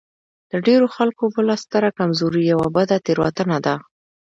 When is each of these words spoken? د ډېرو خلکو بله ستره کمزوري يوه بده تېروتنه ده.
د 0.51 0.53
ډېرو 0.67 0.87
خلکو 0.95 1.23
بله 1.35 1.55
ستره 1.63 1.89
کمزوري 1.99 2.43
يوه 2.51 2.67
بده 2.75 2.95
تېروتنه 3.05 3.57
ده. 3.65 3.75